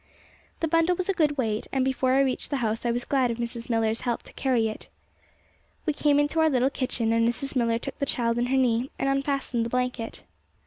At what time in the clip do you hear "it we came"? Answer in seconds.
4.67-6.19